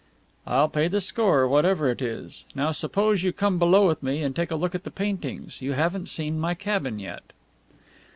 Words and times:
"I'll 0.47 0.67
pay 0.67 0.87
the 0.87 0.99
score, 0.99 1.47
whatever 1.47 1.87
it 1.87 2.01
is. 2.01 2.43
Now 2.55 2.71
suppose 2.71 3.21
you 3.21 3.31
come 3.31 3.59
below 3.59 3.85
with 3.85 4.01
me 4.01 4.23
and 4.23 4.35
take 4.35 4.49
a 4.49 4.55
look 4.55 4.73
at 4.73 4.83
the 4.83 4.89
paintings? 4.89 5.61
You 5.61 5.73
haven't 5.73 6.07
seen 6.09 6.39
my 6.39 6.55
cabin 6.55 6.97
yet." 6.97 7.33